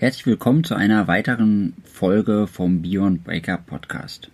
[0.00, 4.30] Herzlich willkommen zu einer weiteren Folge vom Beyond Breakup Podcast.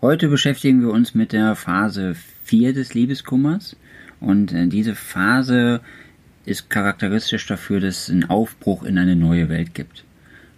[0.00, 3.76] Heute beschäftigen wir uns mit der Phase 4 des Liebeskummers
[4.20, 5.82] und äh, diese Phase
[6.46, 10.04] ist charakteristisch dafür, dass es einen Aufbruch in eine neue Welt gibt.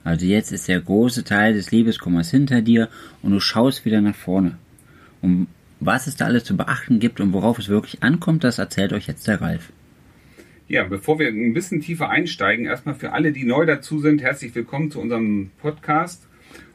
[0.05, 2.89] Also jetzt ist der große Teil des Liebeskummers hinter dir
[3.23, 4.57] und du schaust wieder nach vorne.
[5.21, 5.49] Und
[5.81, 9.09] was es da alles zu beachten gibt und worauf es wirklich ankommt, das erzählt euch
[9.09, 9.73] jetzt der Ralf.
[10.71, 14.55] Ja, bevor wir ein bisschen tiefer einsteigen, erstmal für alle, die neu dazu sind, herzlich
[14.55, 16.29] willkommen zu unserem Podcast.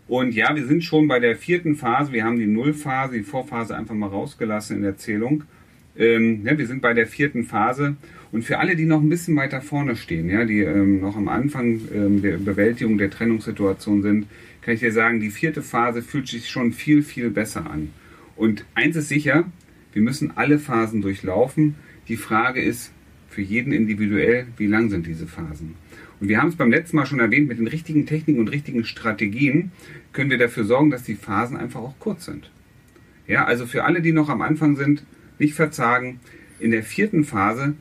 [0.08, 2.12] Und ja, wir sind schon bei der vierten Phase.
[2.12, 5.44] Wir haben die Nullphase, die Vorphase einfach mal rausgelassen in der Zählung.
[5.96, 7.96] Ähm, ja, wir sind bei der vierten Phase.
[8.32, 11.28] Und für alle, die noch ein bisschen weiter vorne stehen, ja, die ähm, noch am
[11.28, 14.26] Anfang ähm, der Bewältigung der Trennungssituation sind,
[14.62, 17.94] kann ich dir sagen, die vierte Phase fühlt sich schon viel, viel besser an.
[18.36, 19.46] Und eins ist sicher,
[19.92, 21.76] wir müssen alle Phasen durchlaufen.
[22.08, 22.92] Die Frage ist,
[23.34, 25.76] für jeden individuell, wie lang sind diese Phasen.
[26.20, 28.86] Und wir haben es beim letzten Mal schon erwähnt, mit den richtigen Techniken und richtigen
[28.86, 29.72] Strategien
[30.14, 32.50] können wir dafür sorgen, dass die Phasen einfach auch kurz sind.
[33.28, 35.04] Ja, also für alle, die noch am Anfang sind,
[35.40, 36.20] nicht verzagen.
[36.60, 37.74] In der vierten Phase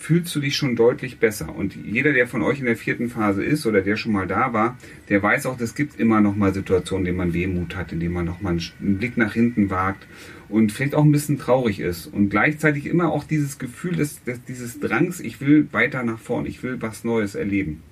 [0.00, 1.54] fühlst du dich schon deutlich besser.
[1.54, 4.54] Und jeder, der von euch in der vierten Phase ist oder der schon mal da
[4.54, 4.78] war,
[5.10, 8.00] der weiß auch, es gibt immer noch mal Situationen, in denen man Wehmut hat, in
[8.00, 10.06] denen man noch mal einen Blick nach hinten wagt
[10.48, 12.06] und vielleicht auch ein bisschen traurig ist.
[12.06, 16.46] Und gleichzeitig immer auch dieses Gefühl des, des dieses Drangs, ich will weiter nach vorn,
[16.46, 17.82] ich will was Neues erleben.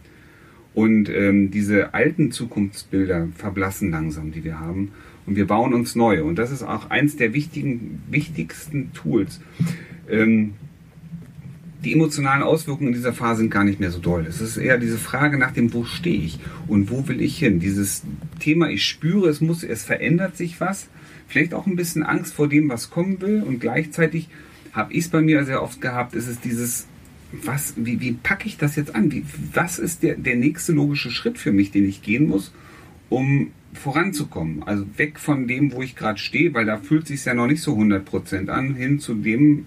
[0.73, 4.93] Und ähm, diese alten Zukunftsbilder verblassen langsam, die wir haben.
[5.27, 6.25] Und wir bauen uns neue.
[6.25, 9.43] Und das ist auch eins der wichtigen, wichtigsten Tools.
[10.09, 10.55] Ähm,
[11.85, 14.27] die emotionalen Auswirkungen in dieser Phase sind gar nicht mehr so doll.
[14.29, 17.61] Es ist eher diese Frage nach dem, wo stehe ich und wo will ich hin?
[17.61, 18.03] Dieses
[18.41, 20.89] Thema, ich spüre, es muss, es verändert sich was.
[21.29, 23.43] Vielleicht auch ein bisschen Angst vor dem, was kommen will.
[23.43, 24.29] Und gleichzeitig
[24.73, 26.87] habe ich es bei mir sehr oft gehabt, ist es dieses,
[27.31, 29.13] was, wie, wie packe ich das jetzt an?
[29.13, 32.53] Wie, was ist der, der nächste logische Schritt für mich, den ich gehen muss,
[33.09, 34.65] um voranzukommen?
[34.65, 37.47] Also weg von dem, wo ich gerade stehe, weil da fühlt es sich ja noch
[37.47, 39.67] nicht so 100% an, hin zu dem,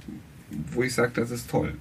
[0.74, 1.76] wo ich sage, das ist toll.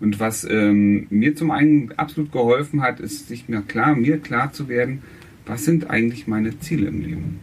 [0.00, 4.52] Und was ähm, mir zum einen absolut geholfen hat, ist sich mir klar, mir klar
[4.52, 5.02] zu werden,
[5.46, 7.40] was sind eigentlich meine Ziele im Leben?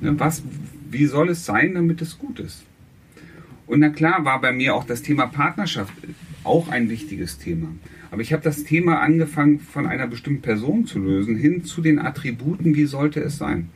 [0.00, 0.44] Ne, was,
[0.90, 2.64] wie soll es sein, damit es gut ist?
[3.66, 5.92] Und na klar war bei mir auch das Thema Partnerschaft
[6.44, 7.68] auch ein wichtiges Thema.
[8.10, 11.98] Aber ich habe das Thema angefangen von einer bestimmten Person zu lösen, hin zu den
[11.98, 13.68] Attributen, wie sollte es sein?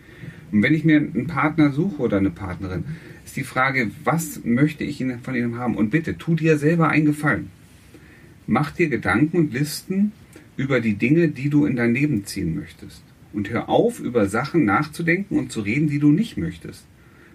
[0.50, 2.84] Und wenn ich mir einen Partner suche oder eine Partnerin,
[3.24, 5.76] ist die Frage, was möchte ich von ihnen haben?
[5.76, 7.50] Und bitte, tu dir selber einen Gefallen.
[8.46, 10.12] Mach dir Gedanken und Listen
[10.56, 13.02] über die Dinge, die du in dein Leben ziehen möchtest.
[13.32, 16.84] Und hör auf, über Sachen nachzudenken und zu reden, die du nicht möchtest.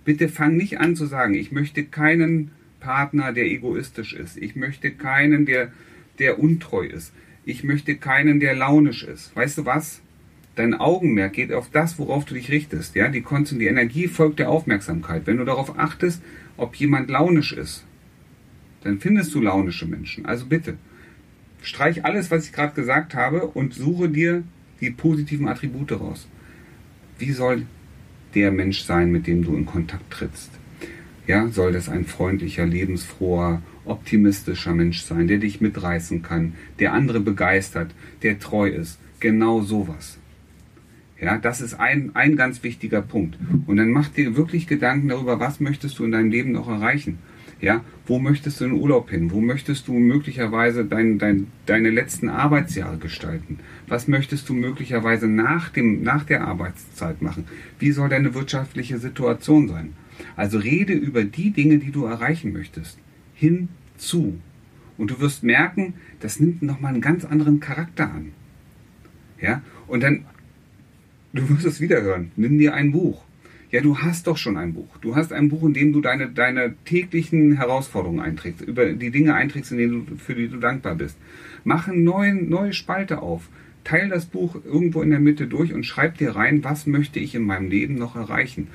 [0.06, 4.38] Bitte fang nicht an zu sagen, ich möchte keinen Partner, der egoistisch ist.
[4.38, 5.72] Ich möchte keinen, der,
[6.20, 7.14] der untreu ist.
[7.46, 9.36] Ich möchte keinen, der launisch ist.
[9.36, 10.02] Weißt du was?
[10.58, 12.96] Dein Augenmerk geht auf das, worauf du dich richtest.
[12.96, 15.24] Ja, die Konzentration, die Energie folgt der Aufmerksamkeit.
[15.26, 16.22] Wenn du darauf achtest,
[16.58, 17.86] ob jemand launisch ist,
[18.84, 20.26] dann findest du launische Menschen.
[20.26, 20.78] Also bitte,
[21.62, 24.44] streich alles, was ich gerade gesagt habe und suche dir
[24.82, 26.28] die positiven Attribute raus.
[27.20, 27.64] Wie soll
[28.36, 30.52] der Mensch sein, mit dem du in Kontakt trittst?
[31.28, 37.20] Ja, soll das ein freundlicher, lebensfroher, optimistischer Mensch sein, der dich mitreißen kann, der andere
[37.20, 37.94] begeistert,
[38.24, 39.00] der treu ist.
[39.20, 40.20] Genau sowas.
[41.20, 43.38] Ja, das ist ein, ein ganz wichtiger Punkt.
[43.66, 47.18] Und dann mach dir wirklich Gedanken darüber, was möchtest du in deinem Leben noch erreichen?
[47.60, 49.32] Ja, wo möchtest du in Urlaub hin?
[49.32, 53.60] Wo möchtest du möglicherweise dein, dein, deine letzten Arbeitsjahre gestalten?
[53.88, 57.46] Was möchtest du möglicherweise nach, dem, nach der Arbeitszeit machen?
[57.80, 59.94] Wie soll deine wirtschaftliche Situation sein?
[60.36, 63.00] Also rede über die Dinge, die du erreichen möchtest.
[63.34, 64.40] Hinzu.
[65.00, 68.34] Und du wirst merken, das nimmt nochmal einen ganz anderen Charakter an.
[69.42, 70.26] Ja, und dann
[71.38, 72.32] Du wirst es wieder hören.
[72.36, 73.24] Nimm dir ein Buch.
[73.70, 74.98] Ja, du hast doch schon ein Buch.
[75.02, 79.36] Du hast ein Buch, in dem du deine, deine täglichen Herausforderungen einträgst, über die Dinge
[79.36, 81.16] einträgst, in denen du, für die du dankbar bist.
[81.64, 83.50] Mach eine neue, neue Spalte auf.
[83.84, 87.36] Teil das Buch irgendwo in der Mitte durch und schreib dir rein, was möchte ich
[87.36, 88.70] in meinem Leben noch erreichen.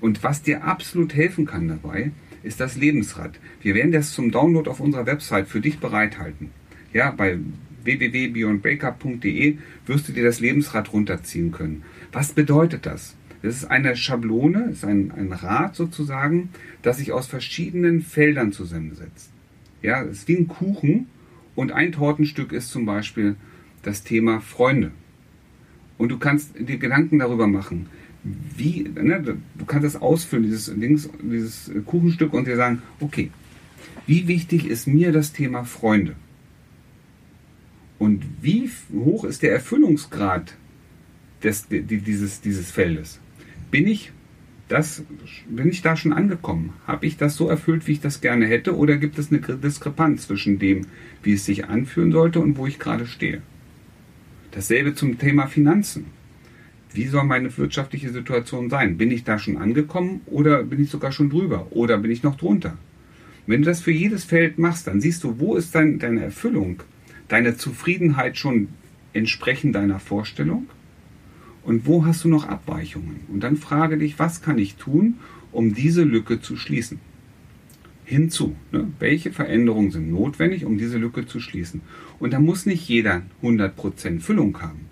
[0.00, 2.10] Und was dir absolut helfen kann dabei,
[2.42, 3.38] ist das Lebensrad.
[3.62, 6.50] Wir werden das zum Download auf unserer Website für dich bereithalten.
[6.92, 7.38] Ja, bei
[7.88, 11.82] www.beyondbreakup.de wirst du dir das Lebensrad runterziehen können.
[12.12, 13.16] Was bedeutet das?
[13.42, 16.50] Das ist eine Schablone, ist ein, ein Rad sozusagen,
[16.82, 19.30] das sich aus verschiedenen Feldern zusammensetzt.
[19.80, 21.06] Ja, es ist wie ein Kuchen
[21.54, 23.36] und ein Tortenstück ist zum Beispiel
[23.82, 24.90] das Thema Freunde.
[25.96, 27.86] Und du kannst dir Gedanken darüber machen,
[28.24, 33.30] wie, ne, du kannst das ausfüllen, dieses, Dings, dieses Kuchenstück und dir sagen, okay,
[34.06, 36.16] wie wichtig ist mir das Thema Freunde?
[37.98, 40.54] Und wie hoch ist der Erfüllungsgrad
[41.42, 43.20] des, dieses, dieses Feldes?
[43.70, 44.12] Bin ich,
[44.68, 45.02] das,
[45.48, 46.74] bin ich da schon angekommen?
[46.86, 48.76] Habe ich das so erfüllt, wie ich das gerne hätte?
[48.76, 50.86] Oder gibt es eine Diskrepanz zwischen dem,
[51.22, 53.42] wie es sich anfühlen sollte und wo ich gerade stehe?
[54.52, 56.06] Dasselbe zum Thema Finanzen.
[56.92, 58.96] Wie soll meine wirtschaftliche Situation sein?
[58.96, 62.36] Bin ich da schon angekommen oder bin ich sogar schon drüber oder bin ich noch
[62.36, 62.78] drunter?
[63.46, 66.82] Wenn du das für jedes Feld machst, dann siehst du, wo ist dein, deine Erfüllung,
[67.28, 68.68] deine Zufriedenheit schon
[69.12, 70.66] entsprechend deiner Vorstellung
[71.62, 73.20] und wo hast du noch Abweichungen?
[73.28, 75.16] Und dann frage dich, was kann ich tun,
[75.52, 76.98] um diese Lücke zu schließen?
[78.04, 78.88] Hinzu, ne?
[78.98, 81.82] welche Veränderungen sind notwendig, um diese Lücke zu schließen?
[82.18, 84.86] Und da muss nicht jeder 100% Füllung haben.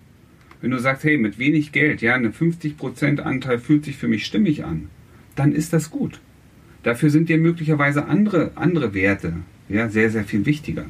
[0.61, 4.27] Wenn du sagst, hey, mit wenig Geld, ja, eine 50% Anteil fühlt sich für mich
[4.27, 4.89] stimmig an,
[5.35, 6.21] dann ist das gut.
[6.83, 9.33] Dafür sind dir möglicherweise andere, andere Werte
[9.69, 10.87] ja, sehr, sehr viel wichtiger.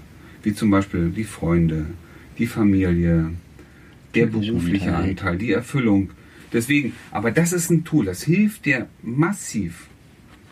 [0.46, 1.86] Wie zum Beispiel die Freunde,
[2.38, 3.32] die Familie,
[4.14, 6.10] der berufliche Anteil, die Erfüllung.
[6.52, 9.88] Deswegen, aber das ist ein Tool, das hilft dir massiv,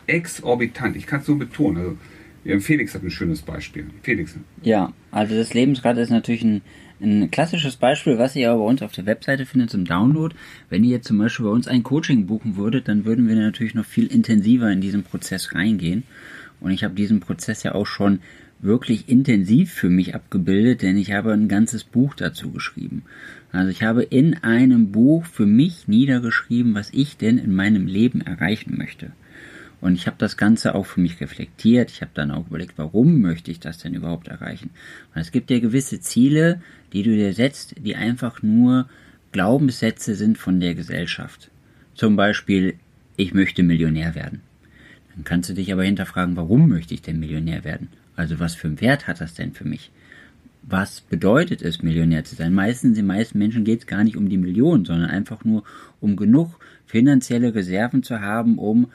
[0.05, 0.97] exorbitant.
[0.97, 1.97] Ich kann es so betonen.
[2.45, 3.85] Also, Felix hat ein schönes Beispiel.
[4.03, 4.35] Felix.
[4.63, 6.61] Ja, also das Lebensrad ist natürlich ein
[7.01, 10.35] ein klassisches Beispiel, was ihr aber bei uns auf der Webseite findet zum Download.
[10.69, 13.75] Wenn ihr jetzt zum Beispiel bei uns ein Coaching buchen würdet, dann würden wir natürlich
[13.75, 16.03] noch viel intensiver in diesen Prozess reingehen.
[16.61, 18.19] Und ich habe diesen Prozess ja auch schon
[18.59, 23.03] wirklich intensiv für mich abgebildet, denn ich habe ein ganzes Buch dazu geschrieben.
[23.51, 28.21] Also ich habe in einem Buch für mich niedergeschrieben, was ich denn in meinem Leben
[28.21, 29.11] erreichen möchte.
[29.81, 31.91] Und ich habe das Ganze auch für mich reflektiert.
[31.91, 34.71] Ich habe dann auch überlegt, warum möchte ich das denn überhaupt erreichen?
[35.13, 36.61] Und es gibt ja gewisse Ziele,
[36.91, 38.89] die du dir setzt, die einfach nur
[39.31, 41.51] Glaubenssätze sind von der Gesellschaft.
[41.93, 42.75] Zum Beispiel,
[43.15, 44.41] ich möchte Millionär werden.
[45.13, 47.89] Dann kannst du dich aber hinterfragen, warum möchte ich denn Millionär werden?
[48.15, 49.91] Also was für einen Wert hat das denn für mich?
[50.63, 52.53] Was bedeutet es, Millionär zu sein?
[52.53, 55.63] Meistens, den meisten Menschen geht es gar nicht um die Millionen, sondern einfach nur
[56.01, 58.87] um genug finanzielle Reserven zu haben, um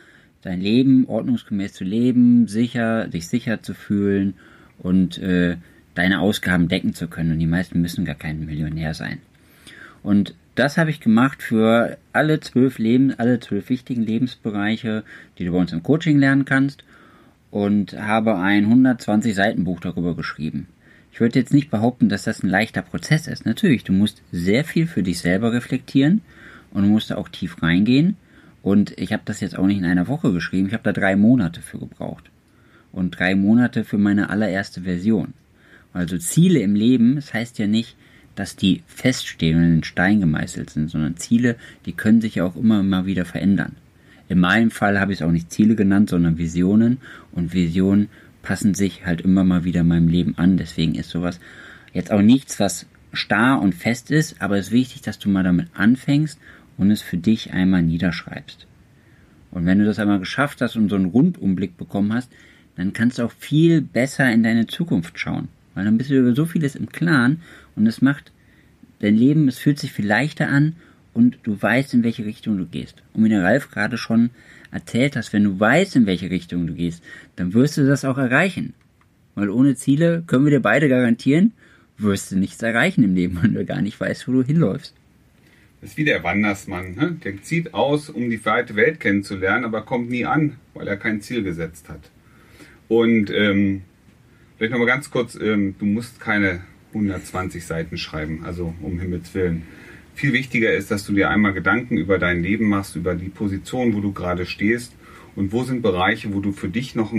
[0.43, 4.35] dein Leben ordnungsgemäß zu leben, sicher, dich sicher zu fühlen
[4.79, 5.59] und äh,
[5.95, 7.33] deine Ausgaben decken zu können.
[7.33, 9.19] Und die meisten müssen gar kein Millionär sein.
[10.03, 15.05] Und das habe ich gemacht für alle zwölf Leben, alle zwölf wichtigen Lebensbereiche,
[15.39, 16.85] die du bei uns im Coaching lernen kannst
[17.51, 20.69] und habe ein 120 Seiten Buch darüber geschrieben.
[21.13, 23.45] Ich würde jetzt nicht behaupten, dass das ein leichter Prozess ist.
[23.45, 26.23] Natürlich, du musst sehr viel für dich selber reflektieren
[26.73, 28.17] und musst da auch tief reingehen.
[28.63, 31.17] Und ich habe das jetzt auch nicht in einer Woche geschrieben, ich habe da drei
[31.17, 32.31] Monate für gebraucht.
[32.93, 35.35] Und drei Monate für meine allererste Version.
[35.93, 37.97] Also Ziele im Leben, das heißt ja nicht,
[38.37, 41.57] dass die feststehen und in den Stein gemeißelt sind, sondern Ziele,
[41.87, 43.77] die können sich ja auch immer mal wieder verändern.
[44.31, 46.99] In meinem Fall habe ich es auch nicht Ziele genannt, sondern Visionen.
[47.33, 48.11] Und Visionen
[48.43, 50.57] passen sich halt immer mal wieder meinem Leben an.
[50.57, 51.41] Deswegen ist sowas
[51.93, 55.43] jetzt auch nichts, was starr und fest ist, aber es ist wichtig, dass du mal
[55.43, 56.39] damit anfängst
[56.77, 58.69] und es für dich einmal niederschreibst.
[59.51, 62.31] Und wenn du das einmal geschafft hast und so einen Rundumblick bekommen hast,
[62.77, 65.49] dann kannst du auch viel besser in deine Zukunft schauen.
[65.75, 67.43] Weil dann bist du über so vieles im Klaren
[67.75, 68.31] und es macht
[69.01, 70.77] dein Leben, es fühlt sich viel leichter an
[71.13, 73.03] und du weißt, in welche Richtung du gehst.
[73.13, 74.31] Und wie der Ralf gerade schon
[74.71, 77.03] erzählt hast, wenn du weißt, in welche Richtung du gehst,
[77.37, 78.75] dann wirst du das auch erreichen.
[79.35, 81.53] Weil ohne Ziele können wir dir beide garantieren,
[81.99, 84.95] wirst du nichts erreichen im Leben, wenn du gar nicht weißt, wo du hinläufst.
[85.81, 86.95] Das ist wie der Wandersmann.
[86.95, 87.17] Ne?
[87.25, 91.23] Der zieht aus, um die weite Welt kennenzulernen, aber kommt nie an, weil er kein
[91.23, 92.11] Ziel gesetzt hat.
[92.89, 93.83] Und ähm,
[94.59, 96.61] vielleicht nochmal ganz kurz, ähm, du musst keine
[96.93, 99.63] 120 Seiten schreiben, also um Himmels Willen.
[100.21, 103.95] Viel wichtiger ist, dass du dir einmal Gedanken über dein Leben machst, über die Position,
[103.95, 104.95] wo du gerade stehst
[105.35, 107.15] und wo sind Bereiche, wo du für dich noch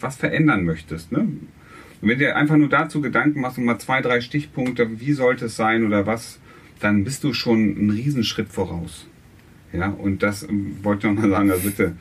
[0.00, 1.12] was verändern möchtest.
[1.12, 1.20] Ne?
[1.20, 1.48] Und
[2.00, 5.44] wenn du dir einfach nur dazu Gedanken machst und mal zwei, drei Stichpunkte, wie sollte
[5.44, 6.40] es sein oder was
[6.80, 9.06] dann bist du schon einen Riesenschritt voraus.
[9.72, 11.92] Ja, und das ähm, wollte ich nochmal sagen, also bitte.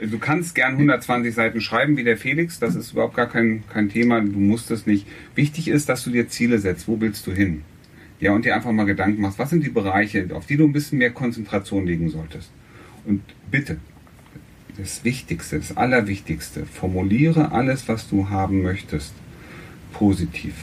[0.00, 3.90] Du kannst gern 120 Seiten schreiben wie der Felix, das ist überhaupt gar kein, kein
[3.90, 5.06] Thema, du musst es nicht.
[5.34, 7.64] Wichtig ist, dass du dir Ziele setzt, wo willst du hin?
[8.20, 10.72] Ja, und dir einfach mal Gedanken machst, was sind die Bereiche, auf die du ein
[10.72, 12.50] bisschen mehr Konzentration legen solltest.
[13.04, 13.78] Und bitte,
[14.76, 19.12] das Wichtigste, das Allerwichtigste, formuliere alles, was du haben möchtest,
[19.92, 20.54] positiv.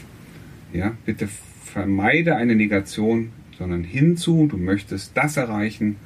[0.72, 1.28] Ja, bitte
[1.64, 5.96] vermeide eine Negation, sondern hinzu, du möchtest das erreichen.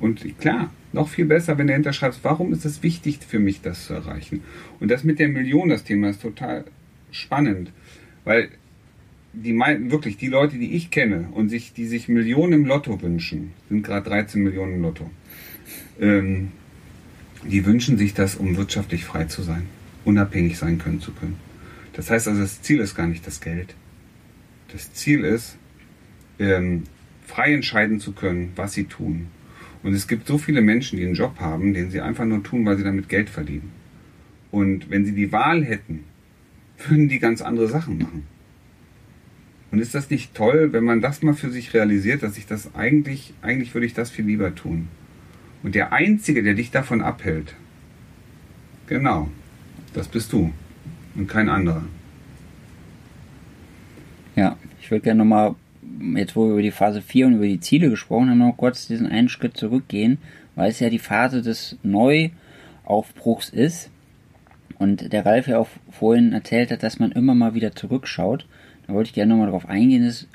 [0.00, 3.86] Und klar, noch viel besser, wenn du hinterschreibst, warum ist es wichtig für mich, das
[3.86, 4.42] zu erreichen?
[4.80, 6.64] Und das mit der Million, das Thema ist total
[7.10, 7.72] spannend,
[8.24, 8.50] weil
[9.42, 13.52] die wirklich die Leute, die ich kenne und sich, die sich Millionen im Lotto wünschen,
[13.68, 15.10] sind gerade 13 Millionen im Lotto.
[16.00, 16.52] Ähm,
[17.44, 19.66] die wünschen sich das, um wirtschaftlich frei zu sein,
[20.04, 21.36] unabhängig sein können zu können.
[21.92, 23.74] Das heißt also, das Ziel ist gar nicht das Geld.
[24.72, 25.56] Das Ziel ist,
[26.38, 26.84] ähm,
[27.26, 29.28] frei entscheiden zu können, was sie tun.
[29.82, 32.64] Und es gibt so viele Menschen, die einen Job haben, den sie einfach nur tun,
[32.66, 33.70] weil sie damit Geld verdienen.
[34.50, 36.04] Und wenn sie die Wahl hätten,
[36.86, 38.37] würden die ganz andere Sachen machen.
[39.70, 42.74] Und ist das nicht toll, wenn man das mal für sich realisiert, dass ich das
[42.74, 44.88] eigentlich, eigentlich würde ich das viel lieber tun.
[45.62, 47.54] Und der Einzige, der dich davon abhält,
[48.86, 49.28] genau,
[49.92, 50.52] das bist du
[51.14, 51.84] und kein anderer.
[54.36, 55.54] Ja, ich würde gerne nochmal,
[56.14, 58.86] jetzt wo wir über die Phase 4 und über die Ziele gesprochen haben, noch kurz
[58.86, 60.18] diesen einen Schritt zurückgehen,
[60.54, 63.90] weil es ja die Phase des Neuaufbruchs ist.
[64.78, 68.46] Und der Ralf ja auch vorhin erzählt hat, dass man immer mal wieder zurückschaut.
[68.88, 70.26] Da wollte ich gerne nochmal darauf eingehen, ist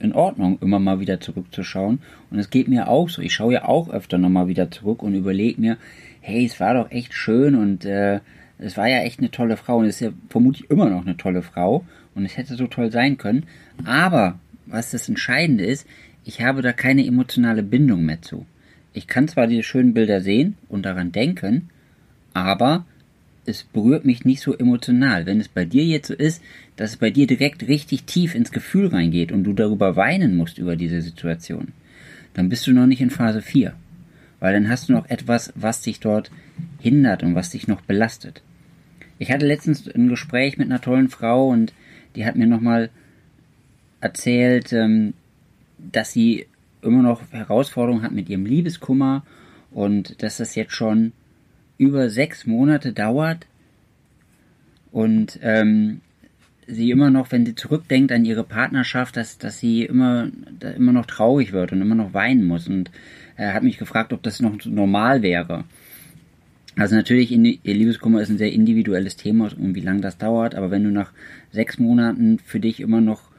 [0.00, 2.00] in Ordnung, immer mal wieder zurückzuschauen.
[2.30, 3.22] Und es geht mir auch so.
[3.22, 5.78] Ich schaue ja auch öfter nochmal wieder zurück und überlege mir,
[6.20, 8.20] hey, es war doch echt schön und äh,
[8.58, 11.16] es war ja echt eine tolle Frau und es ist ja vermutlich immer noch eine
[11.16, 11.84] tolle Frau
[12.14, 13.44] und es hätte so toll sein können.
[13.84, 15.86] Aber was das Entscheidende ist,
[16.24, 18.44] ich habe da keine emotionale Bindung mehr zu.
[18.92, 21.70] Ich kann zwar diese schönen Bilder sehen und daran denken,
[22.32, 22.86] aber
[23.46, 25.26] es berührt mich nicht so emotional.
[25.26, 26.42] Wenn es bei dir jetzt so ist,
[26.76, 30.58] dass es bei dir direkt richtig tief ins Gefühl reingeht und du darüber weinen musst
[30.58, 31.68] über diese Situation,
[32.32, 33.74] dann bist du noch nicht in Phase 4.
[34.40, 36.30] Weil dann hast du noch etwas, was dich dort
[36.80, 38.42] hindert und was dich noch belastet.
[39.18, 41.72] Ich hatte letztens ein Gespräch mit einer tollen Frau und
[42.16, 42.90] die hat mir nochmal
[44.00, 45.14] erzählt, ähm,
[45.78, 46.46] dass sie
[46.82, 49.24] immer noch Herausforderungen hat mit ihrem Liebeskummer
[49.70, 51.12] und dass das jetzt schon
[51.78, 53.46] über sechs Monate dauert
[54.92, 56.00] und ähm,
[56.66, 60.28] sie immer noch, wenn sie zurückdenkt an ihre Partnerschaft, dass, dass sie immer,
[60.58, 62.68] da immer noch traurig wird und immer noch weinen muss.
[62.68, 62.90] Und
[63.36, 65.64] er hat mich gefragt, ob das noch normal wäre.
[66.76, 70.72] Also natürlich, ihr Liebeskummer ist ein sehr individuelles Thema und wie lange das dauert, aber
[70.72, 71.12] wenn du nach
[71.52, 73.30] sechs Monaten für dich immer noch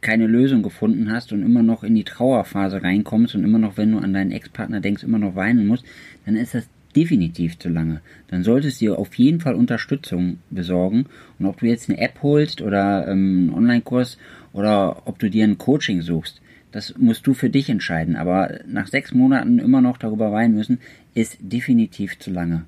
[0.00, 3.92] keine Lösung gefunden hast und immer noch in die Trauerphase reinkommst und immer noch, wenn
[3.92, 5.84] du an deinen Ex-Partner denkst, immer noch weinen musst,
[6.24, 8.00] dann ist das definitiv zu lange.
[8.28, 11.06] Dann solltest du dir auf jeden Fall Unterstützung besorgen.
[11.38, 14.18] Und ob du jetzt eine App holst oder ähm, einen Online-Kurs
[14.52, 16.40] oder ob du dir ein Coaching suchst,
[16.72, 18.16] das musst du für dich entscheiden.
[18.16, 20.78] Aber nach sechs Monaten immer noch darüber weinen müssen,
[21.14, 22.64] ist definitiv zu lange.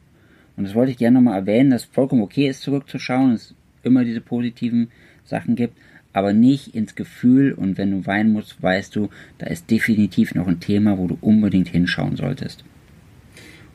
[0.57, 4.05] Und das wollte ich gerne nochmal erwähnen, dass es vollkommen okay ist, zurückzuschauen, es immer
[4.05, 4.88] diese positiven
[5.25, 5.76] Sachen gibt,
[6.12, 10.47] aber nicht ins Gefühl und wenn du weinen musst, weißt du, da ist definitiv noch
[10.47, 12.64] ein Thema, wo du unbedingt hinschauen solltest.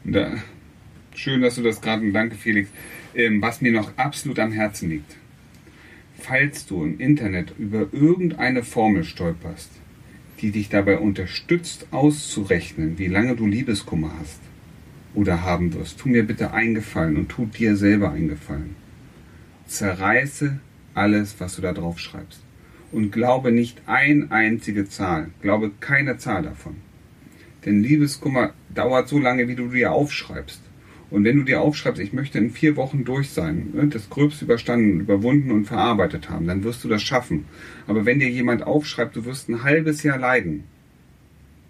[0.09, 0.37] Da,
[1.13, 2.69] schön, dass du das gerade, danke Felix,
[3.13, 5.17] ähm, was mir noch absolut am Herzen liegt.
[6.17, 9.69] Falls du im Internet über irgendeine Formel stolperst,
[10.39, 14.39] die dich dabei unterstützt auszurechnen, wie lange du Liebeskummer hast
[15.13, 18.77] oder haben wirst, tu mir bitte eingefallen und tu dir selber eingefallen.
[19.65, 20.61] Zerreiße
[20.93, 22.41] alles, was du da drauf schreibst.
[22.93, 25.31] Und glaube nicht ein einzige Zahl.
[25.41, 26.86] Glaube keine Zahl davon.
[27.67, 30.61] Denn Liebeskummer dauert so lange, wie du dir aufschreibst.
[31.09, 34.45] Und wenn du dir aufschreibst, ich möchte in vier Wochen durch sein, ne, das Gröbste
[34.45, 37.43] überstanden, überwunden und verarbeitet haben, dann wirst du das schaffen.
[37.85, 40.63] Aber wenn dir jemand aufschreibt, du wirst ein halbes Jahr leiden,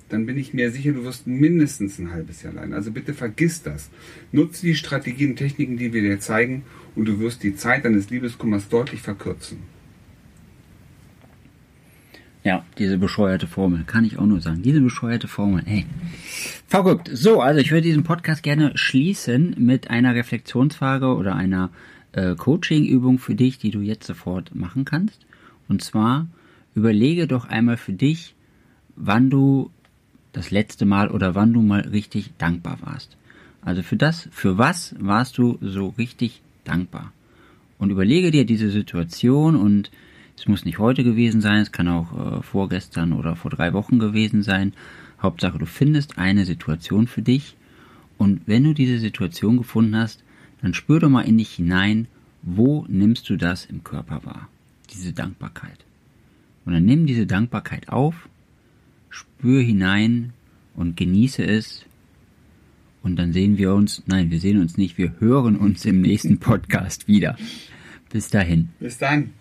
[0.09, 2.75] dann bin ich mir sicher, du wirst mindestens ein halbes Jahr leiden.
[2.75, 3.89] Also bitte vergiss das.
[4.31, 6.61] Nutze die Strategien und Techniken, die wir dir zeigen,
[6.95, 9.57] und du wirst die Zeit deines Liebeskummers deutlich verkürzen.
[12.47, 14.61] Ja, diese bescheuerte Formel, kann ich auch nur sagen.
[14.61, 15.85] Diese bescheuerte Formel, ey.
[16.65, 17.09] Verrückt.
[17.11, 21.71] So, also ich würde diesen Podcast gerne schließen mit einer Reflexionsfrage oder einer
[22.13, 25.25] äh, Coaching-Übung für dich, die du jetzt sofort machen kannst.
[25.67, 26.27] Und zwar
[26.73, 28.33] überlege doch einmal für dich,
[28.95, 29.69] wann du
[30.31, 33.17] das letzte Mal oder wann du mal richtig dankbar warst.
[33.61, 37.11] Also für das, für was warst du so richtig dankbar?
[37.77, 39.91] Und überlege dir diese Situation und
[40.37, 43.97] es muss nicht heute gewesen sein, es kann auch äh, vorgestern oder vor drei Wochen
[43.97, 44.73] gewesen sein.
[45.21, 47.55] Hauptsache, du findest eine Situation für dich.
[48.17, 50.23] Und wenn du diese Situation gefunden hast,
[50.61, 52.07] dann spür doch mal in dich hinein,
[52.43, 54.47] wo nimmst du das im Körper wahr?
[54.93, 55.85] Diese Dankbarkeit.
[56.65, 58.29] Und dann nimm diese Dankbarkeit auf,
[59.09, 60.33] spür hinein
[60.75, 61.83] und genieße es.
[63.01, 66.37] Und dann sehen wir uns, nein, wir sehen uns nicht, wir hören uns im nächsten
[66.39, 67.37] Podcast wieder.
[68.11, 68.69] Bis dahin.
[68.79, 69.31] Bis dann.